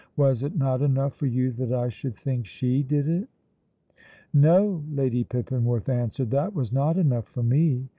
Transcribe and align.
"Was 0.17 0.41
it 0.41 0.55
not 0.57 0.81
enough 0.81 1.13
for 1.13 1.27
you 1.27 1.51
that 1.51 1.71
I 1.71 1.89
should 1.89 2.15
think 2.15 2.47
she 2.47 2.81
did 2.81 3.07
it?" 3.07 3.27
"No," 4.33 4.83
Lady 4.89 5.23
Pippinworth 5.23 5.89
answered, 5.89 6.31
"that 6.31 6.55
was 6.55 6.71
not 6.73 6.97
enough 6.97 7.27
for 7.27 7.43
me. 7.43 7.87